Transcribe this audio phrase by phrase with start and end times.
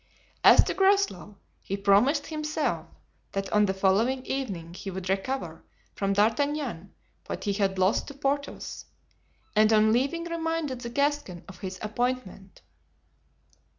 [0.43, 2.87] As to Groslow, he promised himself
[3.33, 6.91] that on the following evening he would recover from D'Artagnan
[7.27, 8.85] what he had lost to Porthos,
[9.55, 12.63] and on leaving reminded the Gascon of his appointment.